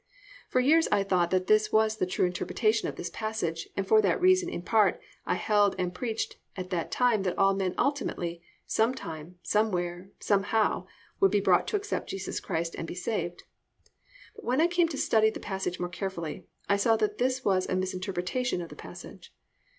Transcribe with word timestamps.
For 0.49 0.59
years 0.59 0.87
I 0.91 1.03
thought 1.03 1.29
that 1.29 1.45
this 1.45 1.71
was 1.71 1.97
the 1.97 2.07
true 2.07 2.25
interpretation 2.25 2.87
of 2.89 2.95
this 2.95 3.11
passage, 3.13 3.69
and 3.77 3.87
for 3.87 4.01
that 4.01 4.19
reason 4.19 4.49
in 4.49 4.63
part, 4.63 4.99
I 5.27 5.35
held 5.35 5.75
and 5.77 5.93
preached 5.93 6.37
at 6.57 6.71
that 6.71 6.89
time 6.89 7.21
that 7.21 7.37
all 7.37 7.53
men 7.53 7.75
ultimately, 7.77 8.41
some 8.65 8.95
time, 8.95 9.37
somewhere, 9.43 10.09
somehow, 10.19 10.87
would 11.19 11.29
be 11.29 11.39
brought 11.39 11.67
to 11.67 11.75
accept 11.75 12.09
Jesus 12.09 12.39
Christ 12.39 12.73
and 12.75 12.87
be 12.87 12.95
saved; 12.95 13.43
but 14.35 14.43
when 14.43 14.59
I 14.59 14.65
came 14.65 14.87
to 14.87 14.97
study 14.97 15.29
the 15.29 15.39
passage 15.39 15.79
more 15.79 15.87
carefully 15.87 16.47
I 16.67 16.77
saw 16.77 16.95
that 16.95 17.19
this 17.19 17.45
was 17.45 17.67
a 17.69 17.75
misinterpretation 17.75 18.59
of 18.59 18.69
the 18.69 18.75
passage. 18.75 19.31